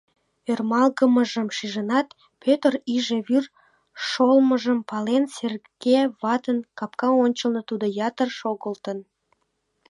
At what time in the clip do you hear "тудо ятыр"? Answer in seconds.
7.69-8.29